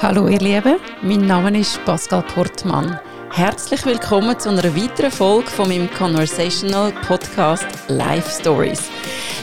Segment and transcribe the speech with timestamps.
[0.00, 3.00] Hallo ihr Lieben, mein Name ist Pascal Portmann.
[3.32, 8.80] Herzlich willkommen zu einer weiteren Folge von meinem Conversational Podcast Life Stories.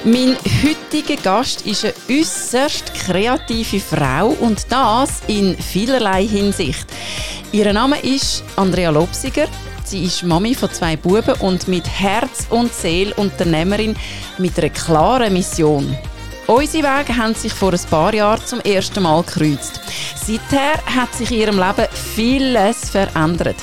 [0.05, 6.87] Mein heutiger Gast ist eine äußerst kreative Frau und das in vielerlei Hinsicht.
[7.51, 9.49] Ihr Name ist Andrea Lobsiger.
[9.83, 13.94] Sie ist Mami von zwei Buben und mit Herz und Seele Unternehmerin
[14.37, 15.97] mit einer klaren Mission.
[16.48, 19.81] Unsere Wege haben sich vor ein paar Jahren zum ersten Mal gekreuzt.
[20.15, 23.55] Seither hat sich in ihrem Leben vieles verändert.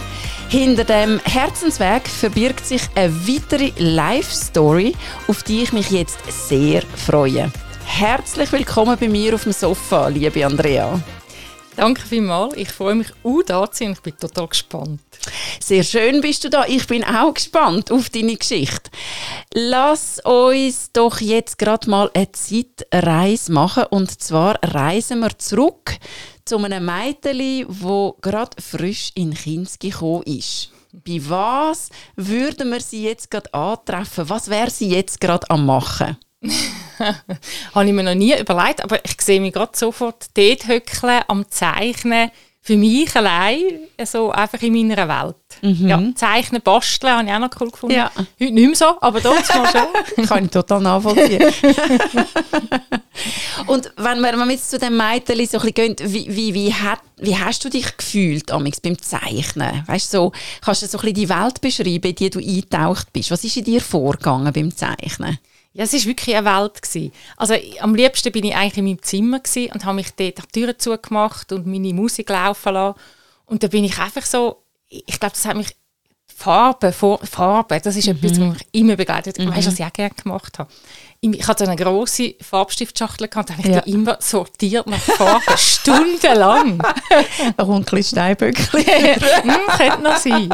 [0.48, 4.96] Hinter dem Herzensweg verbirgt sich eine weitere Life-Story,
[5.28, 7.52] auf die ich mich jetzt sehr freue.
[7.84, 11.00] Herzlich willkommen bei mir auf dem Sofa, liebe Andrea.
[11.76, 12.56] Danke vielmals.
[12.56, 13.92] Ich freue mich auch da zu sein.
[13.92, 15.00] Ich bin total gespannt.
[15.60, 16.64] Sehr schön bist du da.
[16.66, 18.90] Ich bin auch gespannt auf deine Geschichte.
[19.54, 23.84] Lass uns doch jetzt gerade mal eine Zeitreise machen.
[23.90, 25.96] Und zwar reisen wir zurück
[26.44, 30.70] zu einem Mädchen, wo gerade frisch in Kinski gekommen ist.
[30.92, 34.28] Bei was würden wir sie jetzt gerade antreffen?
[34.28, 36.18] Was wäre sie jetzt gerade am machen?
[37.74, 41.48] Habe ich mir noch nie überlegt, aber ich sehe mich gerade sofort dort hückeln, am
[41.48, 42.30] Zeichnen,
[42.64, 45.34] für mich allein, so einfach in meiner Welt.
[45.62, 45.88] Mhm.
[45.88, 47.96] Ja, Zeichnen, Basteln habe ich auch noch cool gefunden.
[47.96, 48.08] Ja.
[48.14, 50.26] Heute nicht mehr so, aber dort mal schon.
[50.26, 51.42] Kann ich total nachvollziehen.
[53.66, 56.54] Und wenn wir, wenn wir jetzt zu dem Mädchen so ein bisschen gehen, wie, wie,
[56.54, 59.82] wie, hat, wie hast du dich gefühlt amix beim Zeichnen?
[59.86, 60.30] Weißt, so,
[60.64, 63.32] kannst du so ein bisschen die Welt beschreiben, in die du eingetaucht bist?
[63.32, 65.38] Was ist in dir vorgegangen beim Zeichnen?
[65.74, 66.82] Ja, es war wirklich eine Welt.
[66.82, 67.12] Gewesen.
[67.36, 69.40] Also am liebsten bin ich eigentlich in meinem Zimmer
[69.72, 72.98] und habe mich dort die Türen zugemacht und meine Musik laufen lassen.
[73.46, 75.74] Und da bin ich einfach so, ich glaube, das hat mich
[76.34, 78.16] Farbe, Farbe, das ist mhm.
[78.16, 79.38] etwas, was mich immer begleitet.
[79.38, 79.48] Mhm.
[79.48, 80.70] Weißt du, was ich auch gerne gemacht habe?
[81.24, 83.80] Ich hatte eine große Farbstiftschachtel gehabt, da habe ich ja.
[83.82, 86.82] die immer sortiert nach Farben, stundenlang.
[87.56, 88.80] Ein Onkel Steinböckchen.
[88.84, 90.52] hm, könnte noch sein.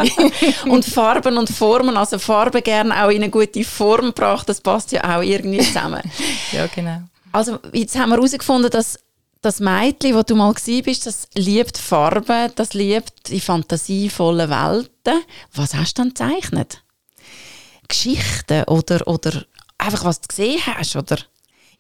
[0.67, 4.93] und Farben und Formen, also Farben gerne auch in eine gute Form gebracht, das passt
[4.93, 6.03] ja auch irgendwie zusammen.
[6.53, 7.01] ja, genau.
[7.33, 8.99] Also jetzt haben wir herausgefunden, dass
[9.41, 15.23] das Mädchen, wo du mal bist, das liebt Farben, das liebt die fantasievollen Welten.
[15.55, 16.83] Was hast du dann gezeichnet?
[17.89, 19.45] Geschichten oder, oder
[19.79, 21.19] einfach, was du gesehen hast, oder?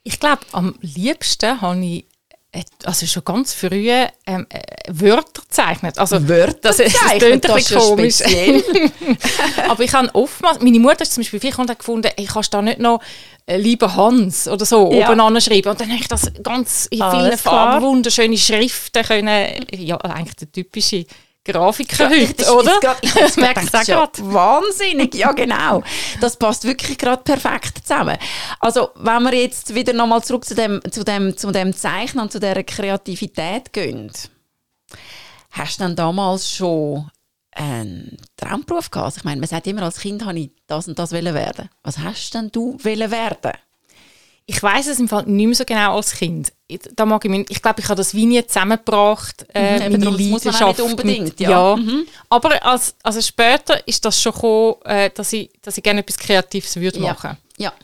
[0.05, 2.07] Ich glaube, am liebsten habe ich
[2.85, 3.91] also schon ganz früh
[4.27, 5.99] ähm, äh, Wörter gezeichnet.
[5.99, 8.23] Also Wörter das, das klingt ein bisschen komisch.
[9.69, 12.79] Aber ich habe oftmals, meine Mutter ist zum Beispiel viel gefunden, ich kannst da nicht
[12.79, 13.03] noch
[13.47, 15.11] äh, «Lieber Hans» oder so ja.
[15.11, 15.71] oben anschreiben.
[15.71, 20.51] Und dann habe ich das ganz in vielen Farben, wunderschöne Schriften können, ja eigentlich der
[20.51, 21.05] typische
[21.53, 22.79] Grafiker ja, heute, oder?
[22.81, 25.83] Grad, ich das merke ja wahnsinnig, ja genau.
[26.21, 28.19] Das passt wirklich gerade perfekt zusammen.
[28.61, 32.33] Also wenn wir jetzt wieder nochmal zurück zu dem, zu, dem, zu dem Zeichnen und
[32.33, 34.13] zu dieser Kreativität gehen,
[35.51, 37.11] hast du dann damals schon
[37.53, 39.07] einen Traumberuf gehabt?
[39.07, 41.71] Also ich meine, man sagt immer, als Kind habe ich das und das werden.
[41.83, 43.53] Was hast denn du werden?
[44.51, 46.55] Ich weiß es im Fall nicht mehr so genau als Kind.
[46.97, 50.79] Da mag ich, ich glaube, ich habe das wie nie zusammengebracht, äh, mhm, meine Leidenschaft.
[50.79, 51.51] Nicht unbedingt, ja.
[51.51, 51.77] ja.
[51.77, 52.07] Mhm.
[52.31, 56.17] Aber als, also später ist das schon gekommen, äh, dass, ich, dass ich gerne etwas
[56.17, 57.13] Kreatives würde ja.
[57.13, 57.37] machen.
[57.59, 57.75] Ja.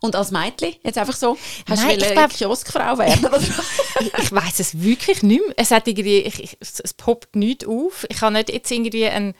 [0.00, 1.36] Und als Mädchen, jetzt einfach so,
[1.68, 3.28] hast Nein, du glaub, Kioskfrau werden?
[4.00, 5.54] ich, ich weiß es wirklich nicht mehr.
[5.56, 8.06] Es, hat irgendwie, ich, es poppt nichts auf.
[8.08, 9.34] Ich habe nicht jetzt irgendwie ein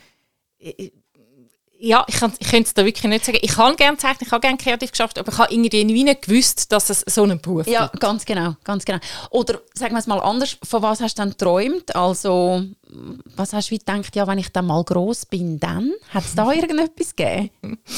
[1.84, 3.38] ja, ich, kann, ich könnte es da wirklich nicht sagen.
[3.42, 6.70] Ich kann gerne zeichnen, ich habe gerne kreativ geschafft, aber ich habe irgendwie nicht gewusst,
[6.70, 8.02] dass es so einen Beruf ja, gibt.
[8.02, 9.00] Ja, ganz genau, ganz genau.
[9.30, 11.94] Oder sagen wir es mal anders, von was hast du dann geträumt?
[11.96, 12.62] Also,
[13.36, 15.92] was hast du gedacht, ja, wenn ich dann mal groß bin, dann?
[16.10, 17.50] Hat es da irgendetwas gegeben?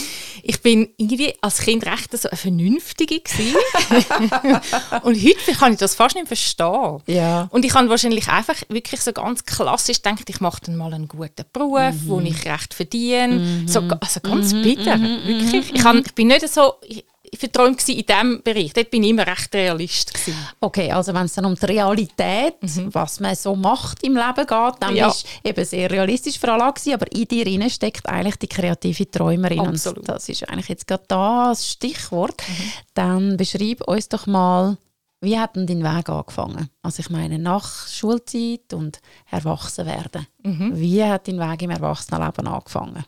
[0.46, 3.14] Ich bin irgendwie als Kind recht so eine Vernünftige
[5.02, 6.98] Und heute kann ich das fast nicht verstehen.
[7.06, 7.48] Ja.
[7.50, 11.08] Und ich habe wahrscheinlich einfach wirklich so ganz klassisch gedacht, ich mache dann mal einen
[11.08, 12.08] guten Beruf, mhm.
[12.08, 13.38] wo ich recht verdiene.
[13.38, 13.68] Mhm.
[13.68, 14.62] So, also ganz mhm.
[14.62, 15.26] bitter, mhm.
[15.26, 15.72] wirklich.
[15.74, 16.74] Ich, kann, ich bin nicht so...
[16.82, 18.72] Ich, verträumt in diesem Bereich.
[18.72, 20.12] Dort bin ich immer recht Realist.
[20.12, 20.36] Gewesen.
[20.60, 22.92] Okay, also wenn es dann um die Realität, mhm.
[22.92, 25.08] was man so macht im Leben geht, dann ja.
[25.08, 29.60] ist eben sehr realistisch für gewesen, aber in dir steckt eigentlich die kreative Träumerin.
[29.60, 29.98] Absolut.
[29.98, 32.42] Und das ist eigentlich jetzt gerade das Stichwort.
[32.46, 32.72] Mhm.
[32.94, 34.76] Dann beschreib uns doch mal,
[35.24, 36.68] wie hat denn dein Weg angefangen?
[36.82, 40.26] Also ich meine, nach Schulzeit und Erwachsenwerden.
[40.42, 40.72] Mhm.
[40.74, 43.04] Wie hat dein Weg im Erwachsenenleben angefangen?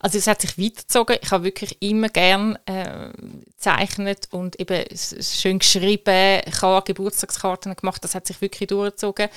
[0.00, 1.18] Also es hat sich weitergezogen.
[1.20, 3.10] Ich habe wirklich immer gern äh,
[3.52, 6.40] gezeichnet und eben schön geschrieben.
[6.84, 8.02] Geburtstagskarten gemacht.
[8.04, 9.28] Das hat sich wirklich durchgezogen.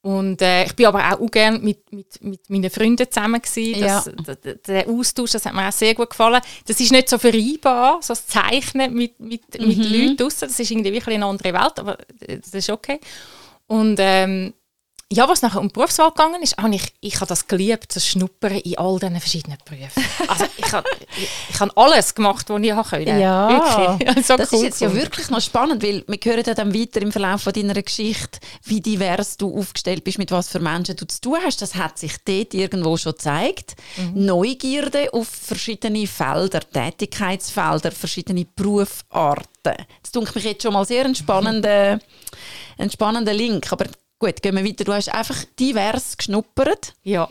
[0.00, 3.80] Und äh, ich bin aber auch, gerne mit, mit, mit meinen Freunden zusammen gewesen.
[3.80, 4.54] Das, ja.
[4.66, 6.40] Der Austausch, das hat mir auch sehr gut gefallen.
[6.66, 9.66] Das ist nicht so vereinbar, so das Zeichnen mit, mit, mhm.
[9.66, 10.48] mit Leuten draussen.
[10.48, 13.00] Das ist irgendwie wirklich eine andere Welt, aber das ist okay.
[13.66, 14.54] Und ähm,
[15.10, 18.06] ja, was nachher um die Berufswahl gegangen ist, habe ich, ich habe das geliebt, das
[18.06, 20.04] Schnuppern in all diesen verschiedenen Berufen.
[20.28, 23.18] Also ich habe, ich, ich habe alles gemacht, was ich können.
[23.18, 24.24] Ja, wirklich.
[24.26, 25.06] So das cool ist jetzt ja gefunden.
[25.06, 28.82] wirklich noch spannend, weil wir hören ja dann weiter im Verlauf von deiner Geschichte, wie
[28.82, 31.62] divers du aufgestellt bist, mit was für Menschen du zu tun hast.
[31.62, 33.76] Das hat sich dort irgendwo schon gezeigt.
[33.96, 34.26] Mhm.
[34.26, 39.46] Neugierde auf verschiedene Felder, Tätigkeitsfelder, verschiedene Berufsarten.
[40.02, 41.98] Das tut mich jetzt schon mal sehr ein spannender,
[42.76, 43.72] ein spannender Link.
[43.72, 43.86] Aber
[44.18, 44.84] gut, gehen wir weiter.
[44.84, 46.94] Du hast einfach divers geschnuppert.
[47.04, 47.28] Ja,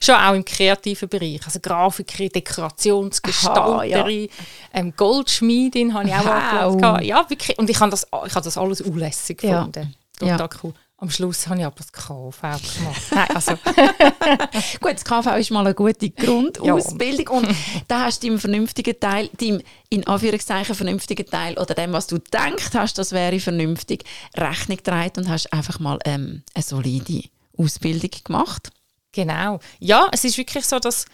[0.00, 1.40] schon auch im kreativen Bereich.
[1.44, 4.28] Also Grafikerin, Dekorationsgestalterin,
[4.72, 6.30] ähm, Goldschmiedin habe ich auch Wow.
[6.32, 6.78] angeschaut.
[6.80, 7.04] gehabt.
[7.04, 7.58] Ja, wirklich.
[7.58, 9.58] Und ich habe das, ich habe das alles unlässig Ja.
[9.64, 9.94] gefunden.
[10.18, 10.48] Total Ja.
[10.62, 10.74] cool.
[11.00, 13.02] Am Schluss habe ich aber das KV gemacht.
[13.10, 13.52] Nein, also,
[14.80, 17.48] Gut, das KV ist mal eine gute Grundausbildung und
[17.88, 22.18] da hast du deinem vernünftigen Teil, deinem in Anführungszeichen vernünftigen Teil oder dem, was du
[22.18, 24.04] denkst hast, das wäre vernünftig,
[24.36, 27.22] Rechnung getragen und hast einfach mal ähm, eine solide
[27.56, 28.70] Ausbildung gemacht.
[29.12, 29.58] genau.
[29.78, 31.06] Ja, es ist wirklich so, dass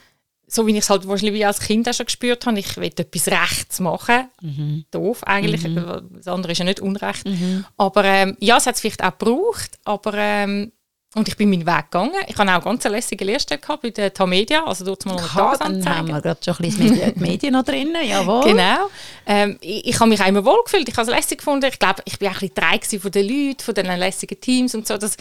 [0.49, 3.27] so wie ich es halt wahrscheinlich als Kind auch schon gespürt habe, ich will etwas
[3.27, 4.29] Rechts machen.
[4.91, 5.63] Doof eigentlich,
[6.13, 7.23] das andere ist ja nicht Unrecht.
[7.77, 10.71] Aber ähm, ja, es hat es vielleicht auch gebraucht, aber ähm,
[11.15, 12.11] und ich bin meinen Weg gegangen.
[12.27, 15.27] Ich habe auch ganz eine lässige Lehrstelle gehabt bei der Tamedia, also dort mal eine
[15.35, 18.43] Ja, dann haben wir gerade schon ein bisschen Medi- die Medien noch drin, jawohl.
[18.43, 18.89] Genau.
[19.25, 20.87] Ähm, ich, ich habe mich auch immer wohl gefühlt.
[20.87, 21.65] Ich habe es lässig gefunden.
[21.71, 24.75] Ich glaube, ich bin auch ein bisschen drei von den Leuten, von den lässigen Teams
[24.75, 24.97] und so.
[24.97, 25.17] Dass,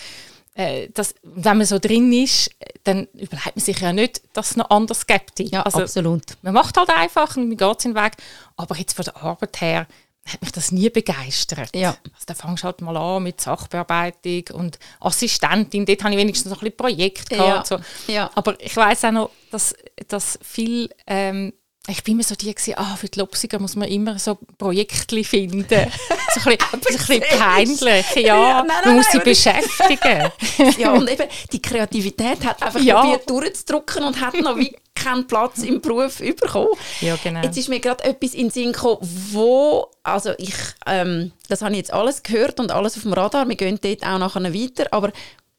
[0.57, 2.51] äh, dass, wenn man so drin ist,
[2.85, 5.39] dann überlegt man sich ja nicht, dass es noch anders gibt.
[5.39, 6.23] Ja, also, absolut.
[6.41, 8.13] man macht halt einfach und man geht seinen Weg.
[8.57, 9.87] Aber jetzt von der Arbeit her
[10.27, 11.77] hat mich das nie begeistert.
[11.77, 11.91] Ja.
[11.91, 15.85] Also, da fängst du halt mal an mit Sachbearbeitung und Assistentin.
[15.85, 17.37] Dort habe ich wenigstens noch ein bisschen Projekt Ja.
[17.37, 17.67] gehabt.
[17.67, 17.79] So.
[18.07, 18.31] Ja.
[18.35, 19.75] Aber ich weiß auch noch, dass,
[20.09, 20.89] dass viel...
[21.07, 21.53] Ähm,
[21.89, 25.23] ich bin immer so die, gewesen, ah, für die Lopsiger muss man immer so Projekte
[25.23, 25.65] finden.
[26.35, 28.07] so ein bisschen, so ein bisschen peinlich.
[28.17, 30.31] Ja, Ja, nein, nein, man muss sie beschäftigen.
[30.79, 33.01] ja, und eben die Kreativität hat einfach Ja.
[33.01, 36.71] probiert durchzudrücken und hat noch wie keinen Platz im Beruf bekommen.
[37.01, 37.43] Ja, genau.
[37.43, 38.99] Jetzt ist mir gerade etwas in den Sinn gekommen,
[39.31, 40.55] wo, also ich,
[40.87, 44.03] ähm, das habe ich jetzt alles gehört und alles auf dem Radar, wir gehen dort
[44.03, 45.13] auch nachher weiter, aber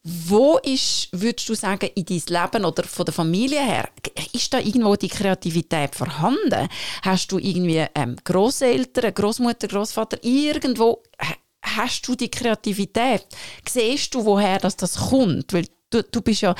[0.03, 3.89] wo ist, würdest du sagen, in dein Leben oder von der Familie her,
[4.31, 6.69] ist da irgendwo die Kreativität vorhanden?
[7.01, 13.25] Hast du irgendwie ähm, Großeltern, Großmutter, Großvater, irgendwo ha- hast du die Kreativität?
[13.67, 15.51] Siehst du, woher das, das kommt?
[15.51, 16.55] Weil du, du bist ja,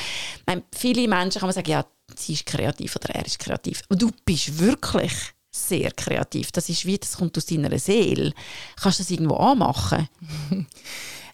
[0.45, 1.86] meine, viele Menschen kann man sagen, ja,
[2.18, 3.81] sie ist kreativ oder er ist kreativ.
[3.88, 5.13] Aber du bist wirklich
[5.51, 6.51] sehr kreativ.
[6.51, 8.33] Das ist wie, das kommt aus deiner Seele.
[8.81, 10.10] Kannst du das irgendwo anmachen?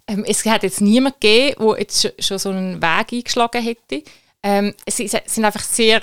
[0.07, 4.03] Ähm, es hat jetzt niemanden gegeben, der jetzt schon, so einen Weg eingeschlagen hätte.
[4.43, 6.01] Ähm, ist- es sind einfach sehr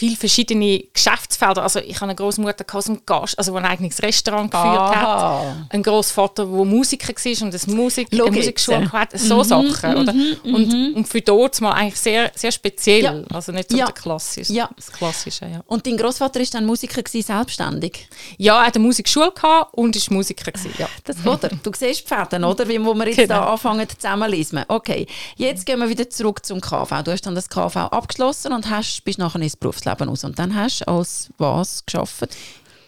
[0.00, 1.62] viele verschiedene Geschäftsfelder.
[1.62, 5.42] Also ich habe eine Großmutter so einen Gast, also die ein eigenes Restaurant geführt Aha.
[5.42, 5.56] hat.
[5.74, 8.30] Ein Großvater, der Musiker war und eine, Musik, eine.
[8.30, 9.18] Musikschule hatte.
[9.18, 9.96] So Sachen.
[9.96, 10.14] Oder?
[10.44, 13.02] Und, und für dort mal eigentlich sehr, sehr speziell.
[13.04, 13.22] Ja.
[13.30, 13.84] Also nicht so Ja.
[13.84, 14.70] der Klassische, Ja.
[14.74, 15.44] das Klassische.
[15.44, 15.60] Ja.
[15.66, 18.08] Und dein Großvater ist dann Musiker gewesen, selbstständig.
[18.38, 20.50] ja, er hatte eine Musikschule gehabt und ist Musiker.
[20.50, 20.88] Gewesen, ja.
[21.04, 21.50] Das, oder?
[21.62, 22.66] Du siehst die Fäden, oder?
[22.66, 23.34] Wie wo wir jetzt Genau.
[23.34, 24.64] da anfangen zusammenlesen.
[24.66, 25.06] Okay,
[25.36, 27.02] jetzt gehen wir wieder zurück zum KV.
[27.04, 30.24] Du hast dann das KV abgeschlossen und hast, bist nachher ins Berufsleben raus.
[30.24, 32.28] Und dann hast du als was geschafft?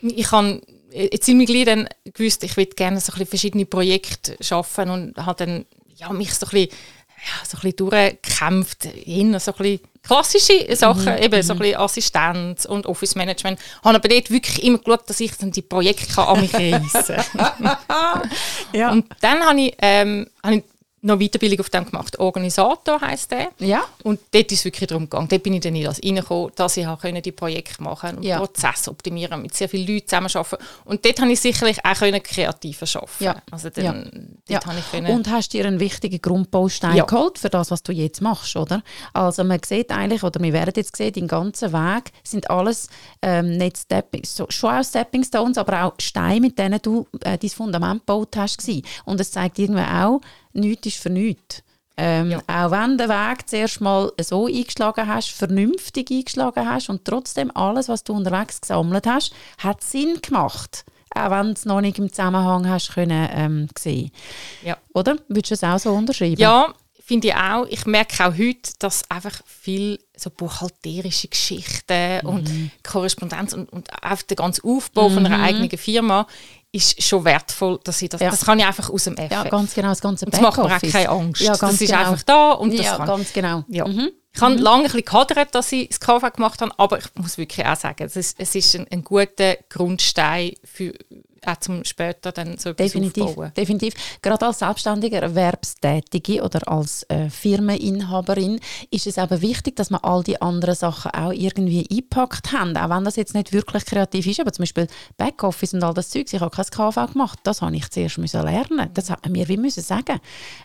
[0.03, 0.61] ich habe
[0.93, 5.17] jetzt ziemlich gleich dann gewusst, ich würde gerne so ein bisschen verschiedene Projekte schaffen und
[5.17, 5.65] habe dann
[5.97, 10.77] ja, mich so ein bisschen, ja, so ein bisschen durchgekämpft in so ein bisschen klassische
[10.77, 13.59] Sachen, eben so ein bisschen Assistenz und Office Management.
[13.85, 17.17] Habe aber dort wirklich immer geschaut, dass ich dann die Projekte kann an mich reissen
[18.73, 18.91] Ja.
[18.91, 20.65] Und dann habe ich, ähm, habe ich
[21.05, 22.19] noch Weiterbildung auf dem gemacht.
[22.21, 23.49] Organisator heisst der.
[23.59, 23.83] Ja.
[24.05, 25.27] Und dort ist es wirklich darum gegangen.
[25.29, 28.39] Dort bin ich dann in das reingekommen, dass ich auch die Projekte machen und Ja.
[28.39, 30.65] Prozesse optimieren, mit sehr vielen Leuten zusammenarbeiten.
[30.85, 33.25] Und dort habe ich sicherlich auch können kreativer arbeiten.
[33.25, 33.43] Ja.
[33.51, 33.93] Also dann, Ja.
[33.93, 34.65] dort Ja.
[34.67, 37.05] habe ich können, Und hast dir einen wichtigen Grundbaustein Ja.
[37.05, 38.83] geholt für das, was du jetzt machst, oder?
[39.13, 42.89] Also man sieht eigentlich, oder wir werden jetzt sehen, dein ganzen Weg sind alles
[43.23, 47.39] ähm, nicht Stepping, so, schon auch Stepping Stones, aber auch Steine, mit denen du äh,
[47.39, 48.59] dein Fundament gebaut hast.
[48.59, 48.83] Gewesen.
[49.05, 50.21] Und es zeigt irgendwie auch,
[50.55, 51.63] nichts ist für nichts.
[51.97, 52.39] Ähm, Ja.
[52.47, 57.55] Auch wenn du den Weg zuerst mal so eingeschlagen hast, vernünftig eingeschlagen hast und trotzdem
[57.55, 60.85] alles, was du unterwegs gesammelt hast, hat Sinn gemacht.
[61.15, 64.11] Auch wenn du es noch nicht im Zusammenhang hast können, ähm, sehen.
[64.65, 64.79] ja.
[64.95, 65.17] Oder?
[65.29, 66.41] Würdest du es auch so unterschreiben?
[66.41, 66.73] Ja,
[67.05, 67.67] finde ich auch.
[67.69, 72.29] Ich merke auch heute, dass einfach viel so buchhalterische Geschichten Mhm.
[72.29, 76.27] und Korrespondenz und, und auch der ganze Aufbau von einer eigenen Firma
[76.75, 78.31] ist schon wertvoll, dass ich das, Ja.
[78.31, 79.31] das kann ich einfach aus dem FF.
[79.31, 80.93] Ja, ganz genau, das ganze und das macht mir auch Backoffice.
[80.93, 81.43] keine Angst.
[81.43, 82.01] Ja, ganz das ist genau.
[82.11, 83.65] einfach da und das Ja, kann ganz genau.
[83.69, 83.87] Ja.
[84.35, 87.37] Ich habe lange ein bisschen gehadert, dass ich das KV gemacht habe, aber ich muss
[87.37, 90.95] wirklich auch sagen, es ist, es ist ein, ein guter Grundstein für,
[91.47, 93.53] auch zum später dann so etwas definitiv, aufbauen.
[93.57, 93.95] Definitiv.
[94.23, 100.23] Gerade als selbstständige Erwerbstätige oder als äh, Firmeninhaberin ist es eben wichtig, dass man all
[100.23, 104.41] die anderen Sachen auch irgendwie eingepackt haben, auch wenn das jetzt nicht wirklich kreativ ist,
[104.41, 107.75] aber zum Beispiel Backoffice und all das Zeug, ich habe kein KV gemacht, das habe
[107.77, 108.91] ich zuerst müssen lernen.
[108.95, 110.21] Das hat man mir wie müssen sagen.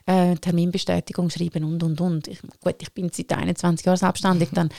[0.06, 2.28] Äh, Terminbestätigung schreiben und und und.
[2.28, 4.70] Ich, gut, ich bin seit 21 Jahren selbstständig, dann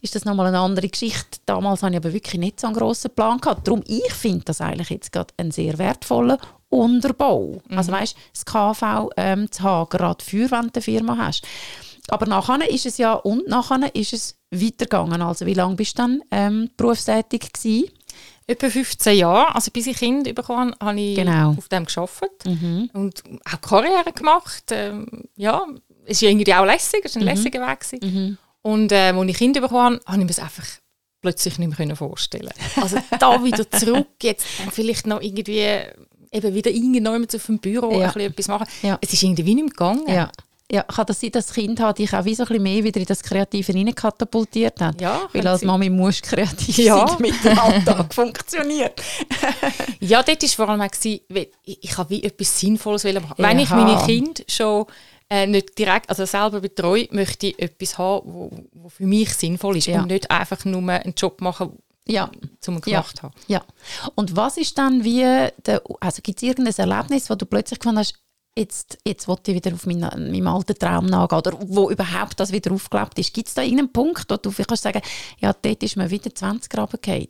[0.00, 1.40] ist das nochmal eine andere Geschichte.
[1.46, 3.66] Damals hatte ich aber wirklich nicht so einen grossen Plan gehabt.
[3.66, 6.38] Darum, ich finde das eigentlich jetzt gerade ein sehr wertvoller
[6.68, 7.60] Unterbau.
[7.68, 7.78] Mhm.
[7.78, 11.46] Also weißt, das KV ähm, zu haben, gerade für, wenn du eine Firma hast.
[12.08, 15.20] Aber nachher ist es ja, und nachher ist es weitergegangen.
[15.22, 17.90] Also wie lange bist du dann ähm, berufstätig gewesen?
[18.46, 19.54] Etwa 15 Jahre.
[19.54, 21.50] Also bis ich Kind bekommen habe, habe ich genau.
[21.50, 22.90] auf dem gearbeitet mhm.
[22.94, 24.64] und auch Karriere gemacht.
[24.70, 25.66] Ähm, ja,
[26.06, 27.34] es ist irgendwie auch lässig, es war ein mhm.
[27.34, 28.02] lässiger Weg.
[28.02, 28.38] Mhm.
[28.62, 30.64] Und äh, als ich Kinder bekommen habe, habe ich mir es einfach
[31.20, 35.66] plötzlich nicht mehr vorstellen Also da wieder zurück, jetzt vielleicht noch irgendwie
[36.30, 38.12] eben wieder irgendjemand auf dem Büro ja.
[38.12, 38.66] ein etwas machen.
[38.82, 38.98] Ja.
[39.00, 40.08] Es ist irgendwie nicht mehr gegangen.
[40.08, 40.30] Ja.
[40.70, 42.84] Ja, kann das sein, dass das Kind hat dich auch wie so ein bisschen mehr
[42.84, 45.00] wieder in das Kreative katapultiert hat?
[45.00, 47.06] Ja, Weil als Mami musst kreativ ja.
[47.06, 49.02] sein, damit der Alltag funktioniert.
[50.00, 53.34] ja, dort war vor allem auch, ich, ich habe wie etwas Sinnvolles machen.
[53.38, 54.84] Wenn ich meine Kinder schon
[55.30, 59.76] äh, nicht direkt, also selber betreue, möchte ich etwas haben, wo, wo für mich sinnvoll
[59.76, 60.00] ist ja.
[60.02, 62.30] und nicht einfach nur einen Job machen, ja.
[62.60, 63.22] zum gemacht ja.
[63.22, 63.34] haben.
[63.46, 63.62] Ja.
[64.14, 65.22] Und was ist dann wie,
[65.66, 68.14] der, also gibt es irgendein Erlebnis, wo du plötzlich gefunden hast,
[68.56, 72.52] jetzt, jetzt wollte ich wieder auf meinen, meinem alten Traum nachgehen oder wo überhaupt das
[72.52, 73.32] wieder aufgelebt ist.
[73.32, 75.02] Gibt es da irgendeinen Punkt, wo du kannst sagen,
[75.38, 77.28] ja, dort ist mir wieder 20 Gramm gefallen?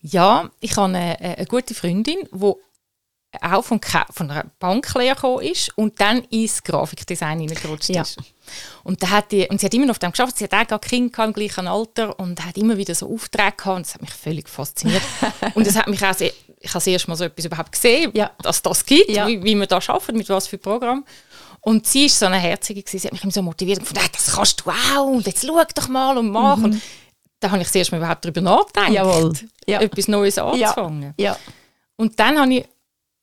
[0.00, 2.52] Ja, ich habe eine, eine gute Freundin, die
[3.42, 3.80] auch von,
[4.10, 8.02] von einer Banklehre gekommen ist und dann ins Grafikdesign hineingerutscht ja.
[8.02, 8.18] ist.
[8.84, 10.38] Und, da hat die, und sie hat immer noch auf dem geschafft.
[10.38, 13.76] Sie hat auch Kinder im gleichen Alter und hat immer wieder so Aufträge gehabt.
[13.76, 15.02] Und das hat mich völlig fasziniert.
[15.54, 18.30] und es hat mich auch sehr, ich habe erst mal so etwas überhaupt gesehen, ja.
[18.40, 19.26] dass das gibt, ja.
[19.26, 21.04] wie, wie man da arbeitet, mit was für Programm.
[21.60, 22.98] Und sie ist so eine Herzige gewesen.
[22.98, 25.62] Sie hat mich immer so motiviert und gefunden, das kannst du auch und jetzt schau
[25.74, 26.56] doch mal und mach.
[26.56, 26.64] Mhm.
[26.64, 26.82] Und
[27.40, 29.32] da habe ich zuerst mal überhaupt darüber nachgedacht, Jawohl.
[29.66, 29.80] Ja.
[29.80, 31.14] etwas Neues anzufangen.
[31.18, 31.36] Ja.
[31.96, 32.64] Und dann habe ich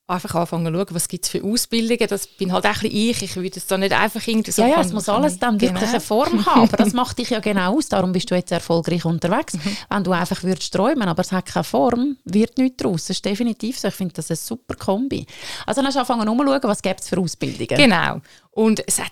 [0.08, 2.08] einfach anfangen zu schauen, was gibt es für Ausbildungen.
[2.08, 3.24] Das bin halt auch ein ich.
[3.24, 4.62] Ich würde es da nicht einfach irgendwie so...
[4.62, 5.92] Ja, ja, es muss alles dann wirklich genau.
[5.92, 6.62] eine Form haben.
[6.62, 7.90] Aber das macht dich ja genau aus.
[7.90, 9.58] Darum bist du jetzt erfolgreich unterwegs.
[9.90, 13.06] Wenn du einfach würdest träumen, aber es hat keine Form, wird nichts daraus.
[13.06, 13.88] Das ist definitiv so.
[13.88, 15.26] Ich finde das eine super Kombi.
[15.66, 17.78] Also dann hast du angefangen umzuschauen, was gibt es für Ausbildungen.
[17.78, 18.22] Genau.
[18.52, 19.12] Und es hat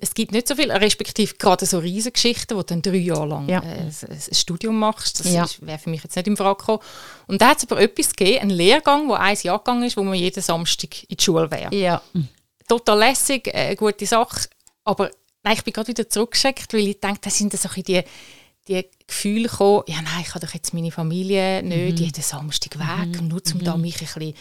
[0.00, 3.48] es gibt nicht so viel, respektive gerade so Riesengeschichten, wo du dann drei Jahre lang
[3.48, 3.62] ja.
[3.62, 5.20] äh, ein, Studium machst.
[5.20, 5.46] Das ja.
[5.60, 6.80] wäre für mich jetzt nicht im Frage gekommen.
[7.26, 10.02] Und da hat es aber etwas gegeben, einen Lehrgang, der ein Jahr gegangen ist, wo
[10.02, 11.74] man jeden Samstag in die Schule wäre.
[11.74, 12.02] Ja.
[12.68, 14.48] Total lässig, äh, eine gute Sache.
[14.84, 15.10] Aber
[15.42, 18.02] nein, ich bin gerade wieder zurückgeschickt, weil ich denke, das sind so die,
[18.68, 22.04] die Gefühle gekommen, ja nein, ich habe doch jetzt meine Familie nicht mhm.
[22.04, 23.28] jeden Samstag weg, mhm.
[23.28, 23.64] nur um mhm.
[23.64, 24.34] da mich ein bisschen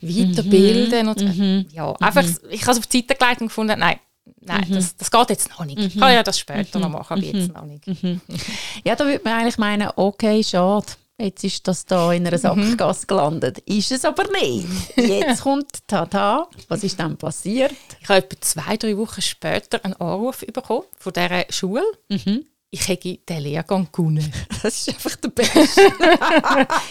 [0.00, 1.02] weiterbilden.
[1.02, 1.08] Mhm.
[1.08, 2.38] Und, äh, ja, einfach, mhm.
[2.50, 3.98] ich habe es auf die Seite gelegt und gefunden, nein,
[4.40, 4.74] nein, mhm.
[4.74, 5.78] das, das geht jetzt noch nicht.
[5.78, 7.84] Ich kann ja das später noch machen, aber jetzt noch nicht.
[8.84, 10.86] Ja, da würde man eigentlich meinen, okay, schade.
[11.20, 13.58] Jetzt ist das da in einer Sackgasse gelandet.
[13.66, 14.68] Ist es aber nicht.
[14.96, 16.46] Jetzt kommt Tata.
[16.68, 17.74] Was ist dann passiert?
[18.00, 21.82] Ich habe etwa zwei, drei Wochen später einen Anruf bekommen von dieser Schule.
[22.08, 24.32] Mhm ich hätte den Lehrgang gewonnen.
[24.60, 25.60] Das ist einfach der Beste.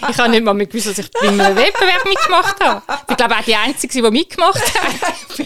[0.10, 2.82] ich habe nicht mal gewusst, dass ich bei einem Wettbewerb mitgemacht habe.
[3.10, 5.14] Ich glaube auch die Einzige, die mitgemacht hat.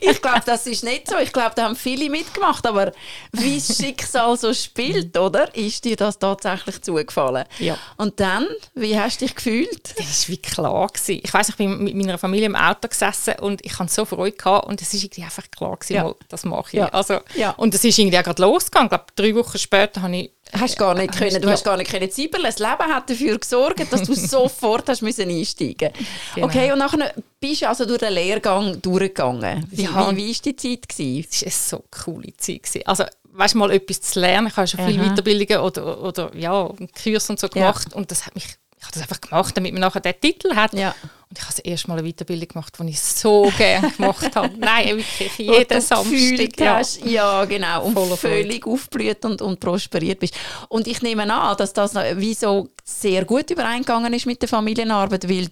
[0.00, 1.18] ich glaube, das ist nicht so.
[1.18, 2.66] Ich glaube, da haben viele mitgemacht.
[2.66, 2.92] Aber
[3.32, 5.54] wie das Schicksal so spielt, oder?
[5.54, 7.44] Ist dir das tatsächlich zugefallen?
[7.58, 7.76] Ja.
[7.98, 9.98] Und dann, wie hast du dich gefühlt?
[9.98, 10.86] Das war wie klar.
[10.86, 11.20] Gewesen.
[11.22, 14.38] Ich weiß, ich bin mit meiner Familie im Auto gesessen und ich hatte so Freude
[14.38, 16.14] gehabt und es war einfach klar, gewesen, ja.
[16.30, 16.78] das mache ich.
[16.78, 16.88] Ja.
[16.88, 17.50] Also, ja.
[17.50, 18.86] Und es ist irgendwie auch gerade losgegangen.
[18.86, 21.90] Ich glaube, drei Wochen später habe ich Hast gar nicht können, du hast gar nicht
[21.90, 22.44] können zibbeln.
[22.44, 25.90] Das Leben hat dafür gesorgt, dass du sofort hast müssen einsteigen
[26.34, 26.46] genau.
[26.46, 29.66] Okay, und nachher bist du also durch den Lehrgang durchgegangen.
[29.70, 30.10] Wie, ja.
[30.10, 30.88] wie, wie war die Zeit?
[30.88, 31.26] Gewesen?
[31.28, 32.62] Das war eine so coole Zeit.
[32.62, 32.86] Gewesen.
[32.86, 34.48] Also, weißt du, mal etwas zu lernen.
[34.48, 36.70] Ich habe schon viele Weiterbildungen oder, oder ja,
[37.02, 37.88] Kurs und so gemacht.
[37.90, 37.96] Ja.
[37.96, 38.46] Und das hat mich
[38.78, 40.72] ich habe das einfach gemacht, damit man nachher den Titel hat.
[40.72, 40.94] Ja.
[41.28, 44.56] Und ich habe das erste Mal eine Weiterbildung gemacht, die ich so gerne gemacht habe.
[44.56, 46.60] Nein, wirklich, jeden Samstag.
[46.60, 46.80] Ja.
[47.04, 47.84] ja, genau.
[47.84, 50.34] Und Voll völlig aufblüht und, und prosperiert bist.
[50.68, 55.28] Und ich nehme an, dass das wie so sehr gut übereingegangen ist mit der Familienarbeit,
[55.28, 55.48] weil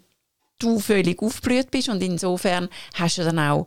[0.59, 3.67] du völlig aufblüht bist und insofern hast du dann auch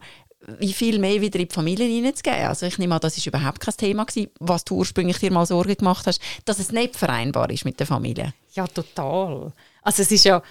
[0.60, 2.48] wie viel mehr wieder in die Familie hineinzugeben.
[2.48, 5.46] Also ich nehme an, das war überhaupt kein Thema gewesen, was du ursprünglich dir mal
[5.46, 8.34] Sorge gemacht hast, dass es nicht vereinbar ist mit der Familie.
[8.54, 9.54] Ja, total.
[9.82, 10.42] Also es ist ja,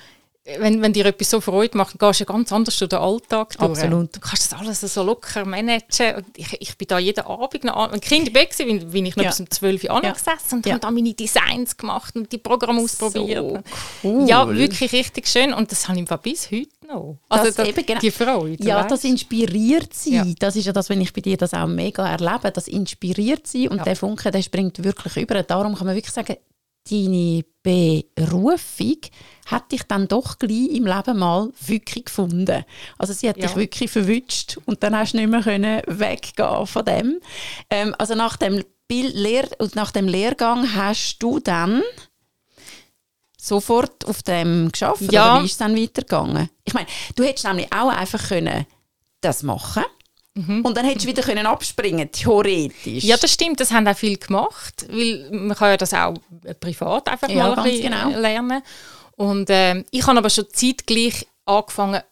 [0.59, 3.57] wenn, wenn dir etwas so Freude macht, gehst du ja ganz anders durch den Alltag
[3.59, 3.71] durch.
[3.71, 4.17] Absolut.
[4.17, 6.17] Du kannst das alles so locker managen.
[6.17, 9.25] Und ich, ich bin da jeden Abend noch, wenn Kinder Bett war, bin, ich noch
[9.25, 9.31] Ja.
[9.31, 9.95] bis um 12 Uhr Ja.
[9.97, 10.73] angesessen und Ja.
[10.73, 13.38] habe da meine Designs gemacht und die Programme ausprobiert.
[13.38, 13.61] So
[14.05, 14.28] cool.
[14.28, 15.52] Ja, wirklich richtig schön.
[15.52, 17.19] Und das habe ich bis heute noch.
[17.28, 18.00] Also Das eben genau.
[18.00, 18.64] die Freude.
[18.64, 18.90] Ja, weisst?
[18.90, 20.14] das inspiriert sie.
[20.14, 20.25] Ja.
[20.38, 22.50] Das ist ja das, wenn ich bei dir das auch mega erlebe.
[22.52, 23.85] Das inspiriert sie und Ja.
[23.85, 25.43] der Funke, der springt wirklich über.
[25.43, 26.37] Darum kann man wirklich sagen,
[26.90, 28.97] deine Berufung
[29.47, 32.64] hat dich dann doch gleich im Leben mal wirklich gefunden.
[32.99, 33.47] Also sie hat Ja.
[33.47, 37.21] dich wirklich verwünscht und dann hast du nicht mehr können weggehen von dem.
[37.71, 41.83] Ähm, also nach dem, Lehr und nach dem Lehrgang hast du dann
[43.40, 45.35] sofort auf dem geschafft Ja.
[45.35, 46.49] oder wie ist es dann weitergegangen?
[46.64, 48.66] Ich meine, du hättest nämlich auch einfach können
[49.21, 49.85] das machen
[50.64, 53.02] und dann hättest du wieder können abspringen theoretisch.
[53.04, 53.09] Mhm.
[53.09, 56.14] Ja, das stimmt, das haben auch viele gemacht, weil man kann ja das auch
[56.61, 58.09] privat einfach Ja, mal ein genau.
[58.11, 58.62] lernen.
[59.16, 62.02] Und ähm, ich habe aber schon zeitgleich angefangen,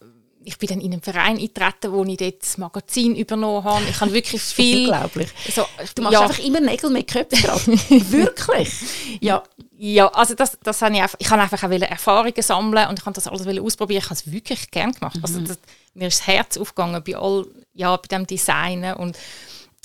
[0.47, 3.83] ich bin dann in einen Verein eingetreten, wo ich dort das Magazin übernommen habe.
[3.89, 4.85] Ich habe wirklich viel...
[4.85, 5.27] Unglaublich.
[5.53, 7.61] So, Du machst ja, einfach immer Nägel mit Köpfen gerade.
[8.11, 8.73] Wirklich.
[9.19, 9.43] Ja.
[9.79, 13.05] Ja, also das, das habe ich einfach, ich habe einfach auch Erfahrungen sammeln und ich
[13.05, 13.99] habe das alles ausprobieren.
[13.99, 15.19] Ich habe es wirklich gern gemacht.
[15.21, 15.59] Also das,
[15.93, 19.15] mir ist das Herz aufgegangen bei all, ja, bei dem Designen und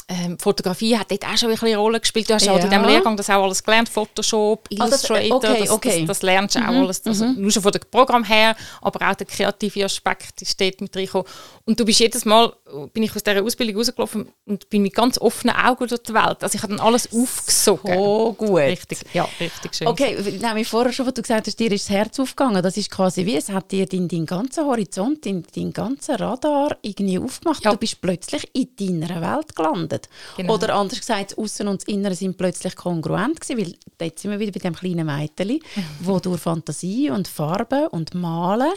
[0.09, 2.29] ähm, Fotografie hat dort auch schon ein bisschen eine Rolle gespielt.
[2.29, 2.53] Du hast ja.
[2.57, 2.59] Ja.
[2.65, 5.99] in diesem Lehrgang das auch alles gelernt, Photoshop, Ah, das- Illustrator, okay, das, okay.
[6.01, 7.07] Das, das lernst du auch alles.
[7.07, 10.95] Also, Nur schon von dem Programm her, aber auch der kreative Aspekt ist dort mit
[10.97, 11.27] reingekommen.
[11.65, 12.53] Und du bist jedes Mal,
[12.93, 16.43] bin ich aus dieser Ausbildung rausgelaufen und bin mit ganz offenen Augen durch die Welt.
[16.43, 17.97] Also ich habe dann alles aufgesogen.
[17.97, 18.59] Oh, gut.
[18.59, 19.87] Richtig, ja, richtig schön.
[19.87, 22.63] Okay, nämlich vorher schon, was du gesagt hast, dir ist das Herz aufgegangen.
[22.63, 26.77] Das ist quasi wie, es hat dir deinen dein ganzen Horizont, deinen dein ganzen Radar
[26.83, 27.65] irgendwie aufgemacht.
[27.65, 27.71] Ja.
[27.73, 28.69] Du bist plötzlich in
[29.01, 29.92] deiner Welt gelandet.
[30.37, 30.55] Genau.
[30.55, 34.31] Oder anders gesagt, das Aussen und das Innere sind plötzlich kongruent gewesen, weil dort sind
[34.31, 35.61] wir wieder bei dem kleinen Mädchen,
[36.01, 38.73] wo durch Fantasie und Farben und Malen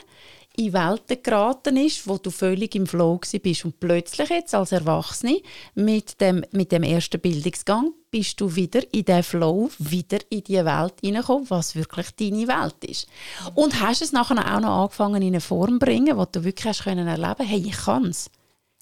[0.57, 5.41] in Welten geraten ist, wo du völlig im Flow bist und plötzlich jetzt als Erwachsene
[5.74, 10.63] mit dem, mit dem ersten Bildungsgang bist du wieder in den Flow, wieder in die
[10.63, 13.07] Welt hineingekommen, was wirklich deine Welt ist.
[13.55, 16.65] Und hast es nachher auch noch angefangen in eine Form zu bringen, wo du wirklich
[16.65, 18.29] hast können erleben, hey, ich kann es.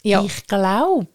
[0.03, 0.23] Ja.
[0.23, 1.09] Ich glaube,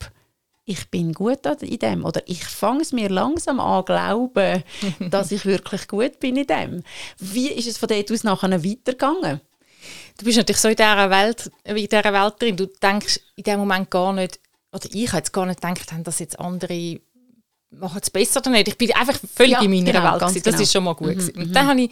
[0.69, 2.05] ich bin gut in dem.
[2.05, 4.63] Oder ich fange es mir langsam an glauben,
[5.11, 6.83] dass ich wirklich gut bin in dem.
[7.19, 9.41] Wie ist es von dort aus nachher weitergegangen?
[10.19, 12.57] du bist natürlich so in dieser Welt, in dieser Welt drin.
[12.57, 14.41] Du denkst in dem Moment gar nicht,
[14.73, 17.01] oder ich habe jetzt gar nicht gedacht, haben das jetzt andere
[17.71, 18.69] machen es besser oder nicht.
[18.69, 20.23] Ich bin einfach völlig Ja, in meiner genau, Welt.
[20.23, 20.61] Das genau.
[20.61, 21.11] ist schon mal gut.
[21.11, 21.37] gewesen.
[21.37, 21.91] Und dann habe ich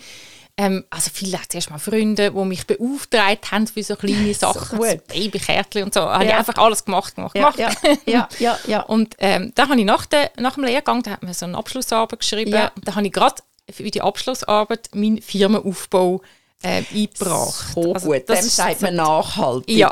[0.59, 4.97] ähm, also viele zuerst mal Freunde, die mich beauftragt haben für so kleine Sachen, so
[5.09, 6.01] Babykärtchen und so.
[6.01, 6.39] Habe ich Ja.
[6.39, 7.79] einfach alles gemacht, gemacht, Ja, gemacht.
[7.85, 8.81] ja, ja, ja, ja.
[8.83, 11.59] Und ähm, da habe ich nach, der, nach dem Lehrgang, da hat man so eine
[11.59, 12.73] Abschlussarbeit geschrieben, Ja.
[12.83, 16.23] da habe ich gerade für die Abschlussarbeit meinen Firmenaufbau
[16.63, 17.75] äh, eingebracht.
[17.75, 19.77] So Also gut, das dem sagt man nachhaltig.
[19.77, 19.91] Ja,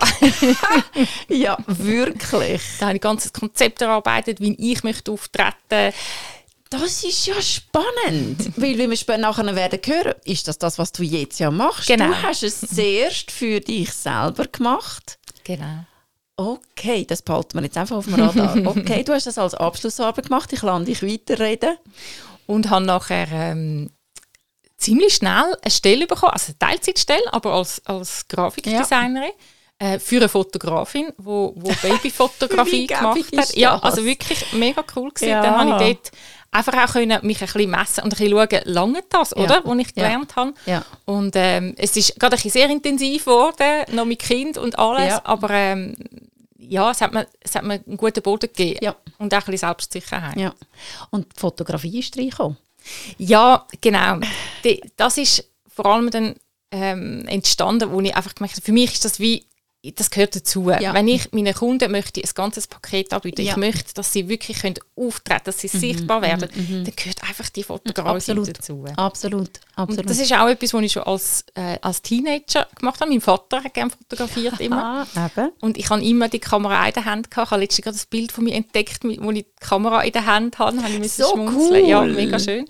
[1.28, 2.62] ja, wirklich.
[2.78, 5.92] da habe ich ein ganzes Konzept erarbeitet, wie ich möchte auftreten
[6.80, 10.90] Das ist ja spannend, weil wie wir später nachher werden hören, ist das das, was
[10.92, 11.86] du jetzt ja machst.
[11.86, 12.08] Genau.
[12.08, 15.18] Du hast es zuerst für dich selber gemacht.
[15.44, 15.84] Genau.
[16.36, 18.56] Okay, das behalten wir jetzt einfach auf dem Radar.
[18.66, 20.52] Okay, du hast das als Abschlussarbeit gemacht.
[20.52, 21.76] Ich lasse dich weiterreden.
[22.46, 23.90] Und habe nachher ähm,
[24.76, 29.30] ziemlich schnell eine Stelle bekommen, also eine Teilzeitstelle, aber als, als Grafikdesignerin.
[29.78, 33.50] Äh, für eine Fotografin, die wo, wo Babyfotografie gemacht hat.
[33.50, 35.30] ist Ja, also wirklich mega cool gewesen.
[35.30, 35.42] Ja.
[35.42, 36.12] Dann habe ich dort
[36.54, 39.78] einfach auch können mich ein bisschen messen und ein bisschen schauen, lange das, oder, was
[39.78, 39.92] ich Ja.
[40.04, 40.54] gelernt habe.
[40.66, 40.84] Ja.
[41.04, 45.08] Und ähm, es ist gerade ein bisschen sehr intensiv geworden, noch mit Kind und alles,
[45.08, 45.20] Ja.
[45.24, 45.94] aber ähm,
[46.58, 48.96] ja, es hat, mir, es hat mir einen guten Boden gegeben Ja.
[49.18, 50.36] und auch ein bisschen Selbstsicherheit.
[50.36, 50.54] ja.
[51.10, 52.56] Und die Fotografie ist reingekommen.
[53.18, 54.18] Ja, genau.
[54.64, 56.34] Die, das ist vor allem dann
[56.70, 59.44] ähm, entstanden, wo ich einfach gemerkt habe, für mich ist das wie,
[59.96, 60.70] das gehört dazu.
[60.70, 60.94] Ja.
[60.94, 63.52] Wenn ich meinen Kunden möchte ein ganzes Paket anbieten, Ja.
[63.52, 66.48] ich möchte, dass sie wirklich können auftreten dass sie sichtbar werden,
[66.84, 68.84] dann gehört einfach die Fotografie dazu.
[68.96, 69.50] Absolut.
[69.76, 70.00] Absolut.
[70.00, 73.10] Und das ist auch etwas, was ich schon als, äh, als Teenager gemacht habe.
[73.10, 75.06] Mein Vater hat gerne fotografiert immer.
[75.60, 77.48] Und ich habe immer die Kamera in der Hand gehabt.
[77.48, 80.26] Ich habe letztens gerade ein Bild von mir entdeckt, wo ich die Kamera in der
[80.26, 80.82] Hand habe.
[80.82, 81.86] habe ich So schmunzeln.
[81.86, 82.12] Ja, cool.
[82.12, 82.66] mega schön.